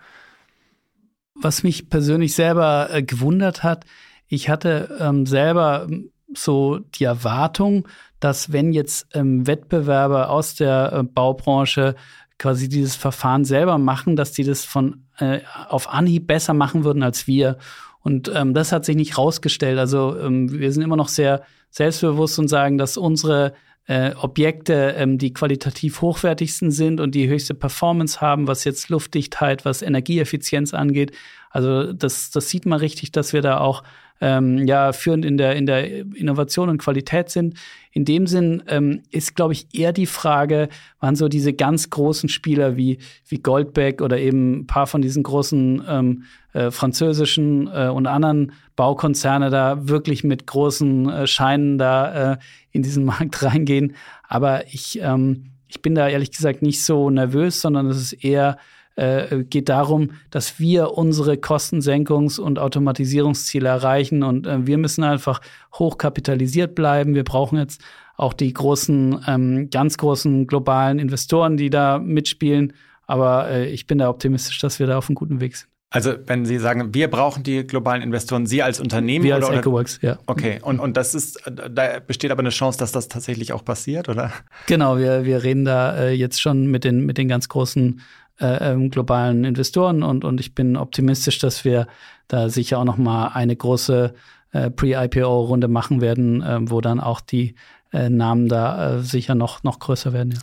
[1.42, 3.84] Was mich persönlich selber äh, gewundert hat,
[4.28, 5.88] ich hatte ähm, selber
[6.34, 7.86] so die Erwartung,
[8.20, 11.94] dass wenn jetzt ähm, Wettbewerber aus der äh, Baubranche
[12.38, 17.02] quasi dieses Verfahren selber machen, dass die das von äh, auf Anhieb besser machen würden
[17.02, 17.58] als wir.
[18.00, 19.78] Und ähm, das hat sich nicht rausgestellt.
[19.78, 23.54] Also ähm, wir sind immer noch sehr selbstbewusst und sagen, dass unsere
[23.86, 29.64] äh, Objekte, ähm, die qualitativ hochwertigsten sind und die höchste Performance haben, was jetzt Luftdichtheit,
[29.64, 31.12] was Energieeffizienz angeht.
[31.50, 33.82] Also das, das sieht man richtig, dass wir da auch
[34.20, 37.58] ähm, ja führend in der in der Innovation und Qualität sind.
[37.92, 42.28] In dem Sinn ähm, ist, glaube ich, eher die Frage, wann so diese ganz großen
[42.28, 46.24] Spieler wie wie Goldbeck oder eben ein paar von diesen großen ähm,
[46.54, 52.36] äh, französischen äh, und anderen Baukonzerne da wirklich mit großen äh, Scheinen da äh,
[52.70, 53.94] in diesen Markt reingehen.
[54.26, 58.58] Aber ich ähm, ich bin da ehrlich gesagt nicht so nervös, sondern es ist eher
[58.96, 64.22] äh, geht darum, dass wir unsere Kostensenkungs- und Automatisierungsziele erreichen.
[64.22, 65.40] Und äh, wir müssen einfach
[65.74, 67.14] hochkapitalisiert bleiben.
[67.14, 67.80] Wir brauchen jetzt
[68.16, 72.74] auch die großen, ähm, ganz großen globalen Investoren, die da mitspielen.
[73.06, 75.68] Aber äh, ich bin da optimistisch, dass wir da auf einem guten Weg sind.
[75.92, 79.58] Also wenn Sie sagen, wir brauchen die globalen Investoren, Sie als Unternehmen wir als oder,
[79.58, 80.18] EcoWorks, ja.
[80.26, 84.08] Okay, und, und das ist, da besteht aber eine Chance, dass das tatsächlich auch passiert,
[84.08, 84.32] oder?
[84.66, 88.00] Genau, wir, wir reden da äh, jetzt schon mit den, mit den ganz großen
[88.40, 91.86] äh, ähm, globalen Investoren und, und ich bin optimistisch, dass wir
[92.28, 94.14] da sicher auch noch mal eine große
[94.52, 97.54] äh, Pre-IPO-Runde machen werden, äh, wo dann auch die
[97.92, 100.32] Namen da äh, sicher noch, noch größer werden.
[100.32, 100.40] Ja.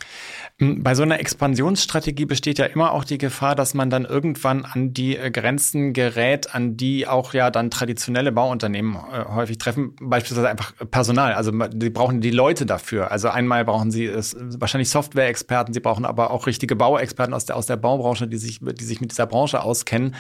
[0.60, 4.66] Hm, bei so einer Expansionsstrategie besteht ja immer auch die Gefahr, dass man dann irgendwann
[4.66, 9.96] an die äh, Grenzen gerät, an die auch ja dann traditionelle Bauunternehmen äh, häufig treffen,
[10.02, 11.34] beispielsweise einfach Personal.
[11.34, 13.12] Also die brauchen die Leute dafür.
[13.12, 17.56] Also einmal brauchen sie es, wahrscheinlich Software-Experten, sie brauchen aber auch richtige Bauexperten aus der,
[17.56, 20.16] aus der Baubranche, die sich, die sich mit dieser Branche auskennen.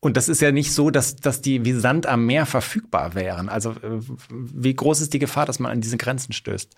[0.00, 3.48] Und das ist ja nicht so, dass, dass die wie Sand am Meer verfügbar wären.
[3.48, 6.71] Also äh, wie groß ist die Gefahr, dass man an diese Grenzen stößt?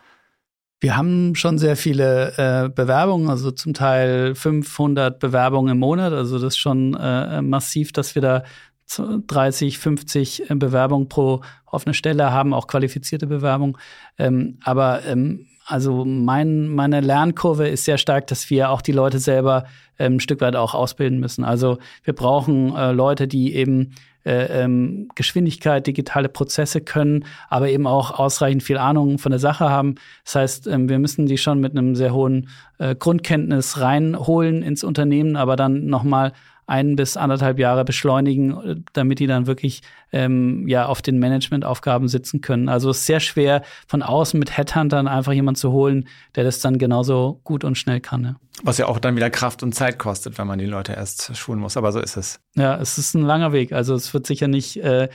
[0.85, 6.13] Wir haben schon sehr viele äh, Bewerbungen, also zum Teil 500 Bewerbungen im Monat.
[6.13, 8.45] Also das ist schon äh, massiv, dass wir da
[8.99, 13.79] 30, 50 äh, Bewerbungen pro offene Stelle haben, auch qualifizierte Bewerbungen.
[14.19, 19.21] Ähm, aber ähm, also mein, meine Lernkurve ist sehr stark, dass wir auch die Leute
[19.21, 19.65] selber
[19.99, 21.45] ähm, ein Stück weit auch ausbilden müssen.
[21.45, 27.87] Also wir brauchen äh, Leute, die eben äh, ähm, Geschwindigkeit, digitale Prozesse können, aber eben
[27.87, 29.97] auch ausreichend viel Ahnung von der Sache haben.
[30.25, 34.85] Das heißt, ähm, wir müssen die schon mit einem sehr hohen äh, Grundkenntnis reinholen ins
[34.85, 36.33] Unternehmen, aber dann nochmal
[36.67, 42.41] ein bis anderthalb Jahre beschleunigen, damit die dann wirklich ähm, ja auf den Managementaufgaben sitzen
[42.41, 42.69] können.
[42.69, 46.61] Also es ist sehr schwer, von außen mit Headhuntern einfach jemanden zu holen, der das
[46.61, 48.25] dann genauso gut und schnell kann.
[48.25, 48.37] Ja.
[48.63, 51.59] Was ja auch dann wieder Kraft und Zeit kostet, wenn man die Leute erst schulen
[51.59, 51.77] muss.
[51.77, 52.41] Aber so ist es.
[52.55, 53.73] Ja, es ist ein langer Weg.
[53.73, 55.09] Also es wird sicher nicht äh,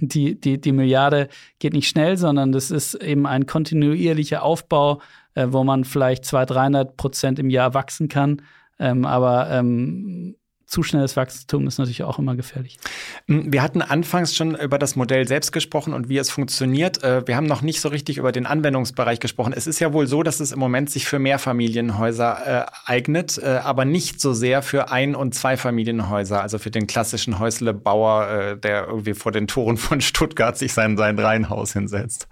[0.00, 1.28] die, die, die Milliarde
[1.58, 5.00] geht nicht schnell, sondern das ist eben ein kontinuierlicher Aufbau,
[5.34, 8.42] äh, wo man vielleicht 200, 300 Prozent im Jahr wachsen kann.
[8.78, 10.36] Ähm, aber ähm,
[10.72, 12.78] zu schnelles Wachstum ist natürlich auch immer gefährlich.
[13.26, 17.04] Mm, wir hatten anfangs schon über das Modell selbst gesprochen und wie es funktioniert.
[17.04, 19.52] Äh, wir haben noch nicht so richtig über den Anwendungsbereich gesprochen.
[19.54, 23.60] Es ist ja wohl so, dass es im Moment sich für Mehrfamilienhäuser äh, eignet, äh,
[23.62, 28.86] aber nicht so sehr für Ein- und Zweifamilienhäuser, also für den klassischen Häuslebauer, äh, der
[28.86, 32.28] irgendwie vor den Toren von Stuttgart sich sein, sein Reihenhaus hinsetzt.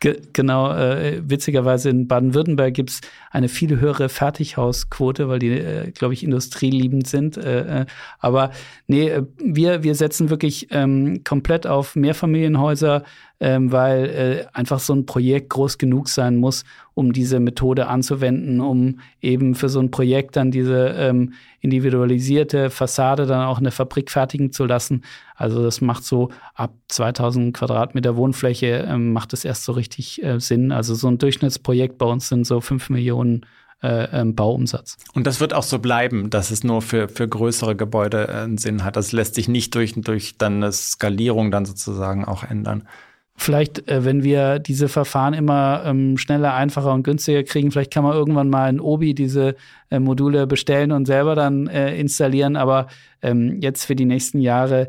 [0.00, 5.90] Ge genau, äh, witzigerweise in Baden-Württemberg gibt es eine viel höhere Fertighausquote, weil die, äh,
[5.90, 7.36] glaube ich, industrieliebend sind.
[7.36, 7.86] Äh, äh
[8.18, 8.50] aber
[8.86, 13.04] nee, äh, wir, wir setzen wirklich ähm, komplett auf Mehrfamilienhäuser,
[13.38, 18.60] ähm, weil äh, einfach so ein Projekt groß genug sein muss, um diese Methode anzuwenden,
[18.60, 23.72] um eben für so ein Projekt dann diese ähm, individualisierte Fassade dann auch in der
[23.72, 25.02] Fabrik fertigen zu lassen.
[25.34, 30.40] Also das macht so ab 2000 Quadratmeter Wohnfläche ähm, macht es erst so richtig äh,
[30.40, 30.72] Sinn.
[30.72, 33.44] Also so ein Durchschnittsprojekt bei uns sind so fünf Millionen
[33.82, 34.96] äh, ähm, Bauumsatz.
[35.12, 38.56] Und das wird auch so bleiben, dass es nur für, für größere Gebäude äh, einen
[38.56, 38.96] Sinn hat.
[38.96, 42.88] Das lässt sich nicht durch, durch dann eine Skalierung dann sozusagen auch ändern
[43.36, 48.04] vielleicht, äh, wenn wir diese Verfahren immer ähm, schneller, einfacher und günstiger kriegen, vielleicht kann
[48.04, 49.56] man irgendwann mal in Obi diese
[49.90, 52.56] äh, Module bestellen und selber dann äh, installieren.
[52.56, 52.88] Aber
[53.22, 54.88] ähm, jetzt für die nächsten Jahre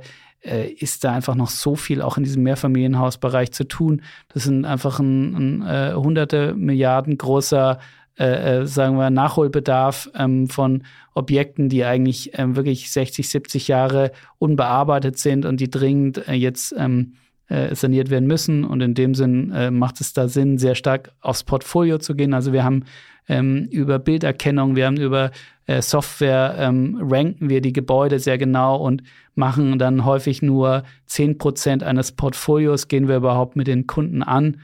[0.79, 4.03] ist da einfach noch so viel auch in diesem Mehrfamilienhausbereich zu tun.
[4.29, 7.79] Das sind einfach ein, ein hunderte Milliarden großer
[8.17, 10.83] äh, sagen wir, Nachholbedarf ähm, von
[11.13, 16.73] Objekten, die eigentlich ähm, wirklich 60, 70 Jahre unbearbeitet sind und die dringend äh, jetzt
[16.77, 17.13] ähm,
[17.49, 18.63] äh, saniert werden müssen.
[18.63, 22.33] Und in dem Sinn äh, macht es da Sinn, sehr stark aufs Portfolio zu gehen.
[22.33, 22.83] Also wir haben
[23.27, 25.31] ähm, über Bilderkennung, wir haben über
[25.65, 29.03] äh, Software, ähm, ranken wir die Gebäude sehr genau und
[29.35, 34.61] machen dann häufig nur 10% eines Portfolios, gehen wir überhaupt mit den Kunden an,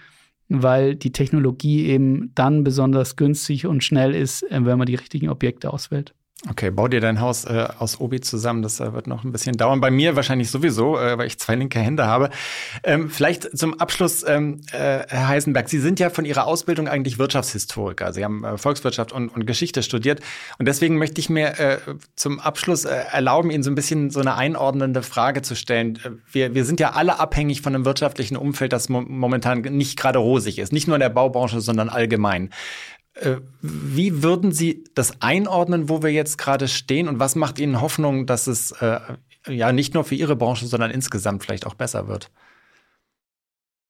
[0.49, 5.29] weil die Technologie eben dann besonders günstig und schnell ist, äh, wenn man die richtigen
[5.29, 6.13] Objekte auswählt.
[6.49, 8.63] Okay, bau dir dein Haus äh, aus Obi zusammen.
[8.63, 9.79] Das äh, wird noch ein bisschen dauern.
[9.79, 12.31] Bei mir wahrscheinlich sowieso, äh, weil ich zwei linke Hände habe.
[12.83, 17.17] Ähm, vielleicht zum Abschluss, ähm, äh, Herr Heisenberg, Sie sind ja von Ihrer Ausbildung eigentlich
[17.17, 18.11] Wirtschaftshistoriker.
[18.11, 20.19] Sie haben äh, Volkswirtschaft und, und Geschichte studiert.
[20.57, 21.77] Und deswegen möchte ich mir äh,
[22.17, 25.97] zum Abschluss äh, erlauben, Ihnen so ein bisschen so eine einordnende Frage zu stellen.
[26.03, 29.97] Äh, wir, wir sind ja alle abhängig von einem wirtschaftlichen Umfeld, das mo momentan nicht
[29.97, 30.73] gerade rosig ist.
[30.73, 32.49] Nicht nur in der Baubranche, sondern allgemein.
[33.13, 37.81] Äh, wie würden Sie das einordnen, wo wir jetzt gerade stehen und was macht Ihnen
[37.81, 38.99] Hoffnung, dass es äh,
[39.47, 42.31] ja nicht nur für Ihre Branche, sondern insgesamt vielleicht auch besser wird?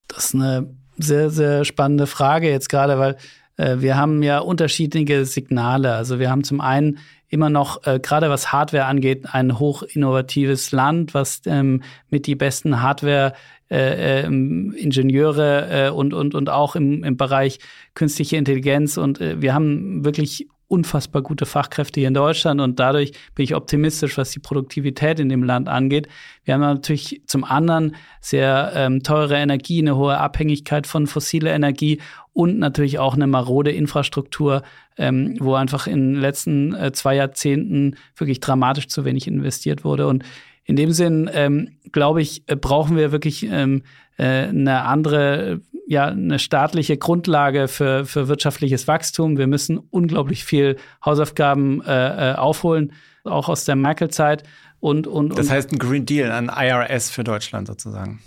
[0.07, 3.17] Das ist eine sehr, sehr spannende Frage jetzt gerade, weil
[3.57, 5.93] äh, wir haben ja unterschiedliche Signale.
[5.93, 6.99] Also wir haben zum einen
[7.33, 12.35] immer noch, äh, gerade was Hardware angeht, ein hoch innovatives Land, was ähm, mit die
[12.35, 13.33] besten Hardware
[13.71, 17.57] äh, ähm, Ingenieure äh, und, und, und auch im, im Bereich
[17.95, 18.97] künstliche Intelligenz.
[18.97, 23.55] Und äh, wir haben wirklich unfassbar gute Fachkräfte hier in Deutschland und dadurch bin ich
[23.55, 26.07] optimistisch, was die Produktivität in dem Land angeht.
[26.43, 31.99] Wir haben natürlich zum anderen sehr ähm, teure Energie, eine hohe Abhängigkeit von fossiler Energie
[32.33, 34.63] und natürlich auch eine marode Infrastruktur,
[34.97, 40.07] ähm, wo einfach in den letzten äh, zwei Jahrzehnten wirklich dramatisch zu wenig investiert wurde.
[40.07, 40.23] Und
[40.65, 43.83] in dem Sinn, ähm, glaube ich, äh, brauchen wir wirklich ähm,
[44.17, 49.37] äh, eine andere, ja, eine staatliche Grundlage für, für wirtschaftliches Wachstum.
[49.37, 52.93] Wir müssen unglaublich viel Hausaufgaben äh, äh aufholen,
[53.23, 54.43] auch aus der Merkel-Zeit.
[54.79, 58.19] Und, und, das heißt ein Green Deal, ein IRS für Deutschland sozusagen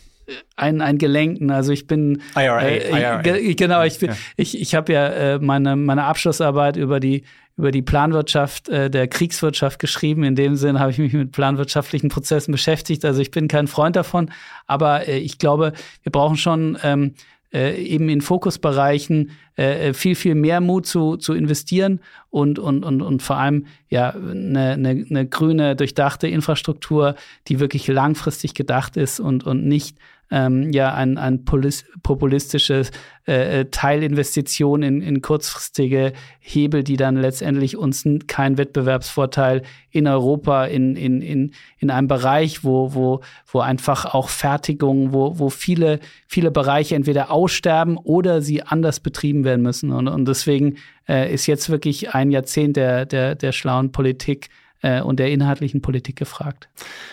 [0.57, 1.51] ein, ein Gelenken.
[1.51, 3.23] Also ich bin IRA, äh, IRA.
[3.55, 4.17] genau, ich bin, ja.
[4.37, 7.25] ich, ich habe ja äh, meine, meine Abschlussarbeit über die
[7.59, 10.25] über die Planwirtschaft äh, der Kriegswirtschaft geschrieben.
[10.25, 13.03] In dem Sinn habe ich mich mit planwirtschaftlichen Prozessen beschäftigt.
[13.07, 14.31] Also ich bin kein Freund davon,
[14.67, 17.15] aber äh, ich glaube, wir brauchen schon ähm,
[17.57, 23.01] äh, eben in Fokusbereichen äh, viel, viel mehr Mut zu, zu investieren und, und, und,
[23.01, 27.15] und vor allem ja eine, eine, eine grüne, durchdachte Infrastruktur,
[27.49, 29.97] die wirklich langfristig gedacht ist und, und nicht
[30.31, 32.91] ähm, ja ein, ein populistisches
[33.27, 40.65] äh, äh, Teilinvestition in, in kurzfristige Hebel, die dann letztendlich uns keinen Wettbewerbsvorteil in Europa
[40.67, 46.01] in, in, in, in einem Bereich, wo, wo, wo einfach auch Fertigung, wo, wo viele,
[46.29, 49.91] viele Bereiche entweder aussterben oder sie anders betrieben werden müssen.
[49.91, 50.77] Und, und deswegen
[51.09, 54.51] äh, ist jetzt wirklich ein Jahrzehnt der, der, der schlauen Politik
[54.83, 56.69] äh, und der inhaltlichen Politik gefragt.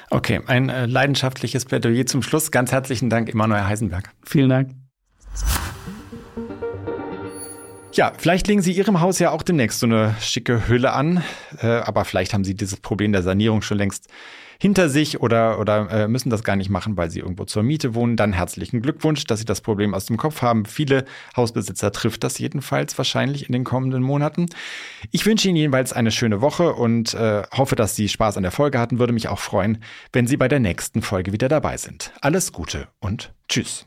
[0.10, 2.52] Okay, ein äh, leidenschaftliches Plädoyer zum Schluss.
[2.52, 4.12] Ganz herzlichen Dank, Emanuel Heisenberg.
[4.24, 4.70] Vielen Dank.
[7.94, 11.24] Ja, vielleicht legen Sie Ihrem Haus ja auch demnächst so eine schicke Hülle an,
[11.62, 14.08] äh, aber vielleicht haben Sie dieses Problem der Sanierung schon längst
[14.64, 17.96] hinter sich oder, oder äh, müssen das gar nicht machen, weil sie irgendwo zur Miete
[17.96, 20.64] wohnen, dann herzlichen Glückwunsch, dass sie das Problem aus dem Kopf haben.
[20.64, 21.04] Viele
[21.36, 24.46] Hausbesitzer trifft das jedenfalls wahrscheinlich in den kommenden Monaten.
[25.12, 28.54] Ich wünsche Ihnen jedenfalls eine schöne Woche und äh, hoffe, dass Sie Spaß an der
[28.54, 29.00] Folge hatten.
[29.00, 29.80] Würde mich auch freuen,
[30.14, 32.14] wenn Sie bei der nächsten Folge wieder dabei sind.
[32.22, 33.86] Alles Gute und Tschüss.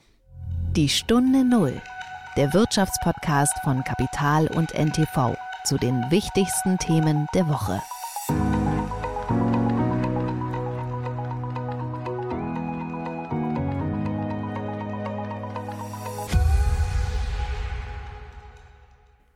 [0.77, 1.81] Die Stunde Null,
[2.37, 7.81] der Wirtschaftspodcast von Kapital und NTV zu den wichtigsten Themen der Woche.